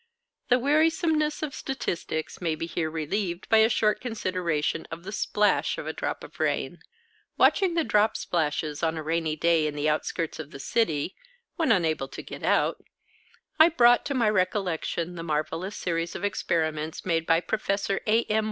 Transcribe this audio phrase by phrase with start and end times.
[0.49, 5.77] The wearisomeness of statistics may be here relieved by a short consideration of the splash
[5.77, 6.79] of a drop of rain.
[7.37, 11.15] Watching the drop splashes on a rainy day in the outskirts of the city,
[11.55, 12.83] when unable to get out,
[13.59, 18.23] I brought to my recollection the marvellous series of experiments made by Professor A.
[18.23, 18.39] M.